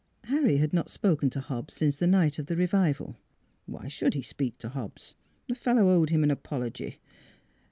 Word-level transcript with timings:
Harry 0.23 0.57
had 0.57 0.73
not 0.73 0.89
spoken 0.89 1.29
to 1.29 1.39
Hobbs 1.39 1.75
since 1.75 1.97
the 1.97 2.07
night 2.07 2.39
of 2.39 2.47
the 2.47 2.55
revival.... 2.55 3.17
Why 3.67 3.87
should 3.87 4.15
he 4.15 4.23
speak 4.23 4.57
to 4.57 4.69
Hobbs? 4.69 5.13
The 5.47 5.53
fellow 5.53 5.89
owed 5.89 6.09
him 6.09 6.23
an 6.23 6.31
apology. 6.31 6.99